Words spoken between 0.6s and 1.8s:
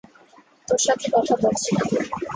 তোর সাথে কথা বলছি